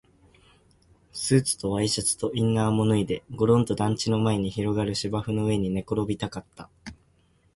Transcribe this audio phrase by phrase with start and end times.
[1.13, 6.71] スーツとワイシャツとインナーも脱いで、ごろんと団地の前に広がる芝生の上に寝転がりたかった